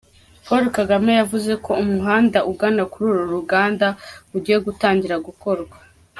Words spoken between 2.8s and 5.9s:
kuri uru ruganda ugiye gutangira gukorwa.